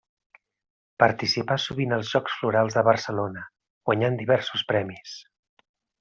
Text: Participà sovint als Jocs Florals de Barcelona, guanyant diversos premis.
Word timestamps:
Participà 1.03 1.57
sovint 1.65 1.93
als 1.97 2.13
Jocs 2.15 2.39
Florals 2.39 2.77
de 2.79 2.83
Barcelona, 2.89 3.43
guanyant 3.91 4.17
diversos 4.23 4.65
premis. 4.73 5.13